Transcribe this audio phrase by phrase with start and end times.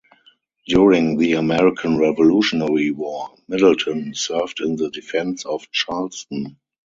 [0.65, 6.57] During the American Revolutionary War, Middleton served in the defense of Charleston.